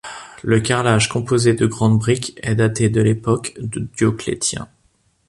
Le 0.41 0.59
carrelage, 0.59 1.09
composé 1.09 1.53
de 1.53 1.67
grandes 1.67 1.99
briques, 1.99 2.33
est 2.41 2.55
daté 2.55 2.89
de 2.89 3.03
l'époque 3.03 3.53
de 3.59 3.81
Dioclétien. 3.95 4.67